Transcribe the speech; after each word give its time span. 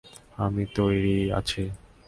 আমি 0.37 0.63
তৈরি 0.75 1.17
আছি। 1.39 1.63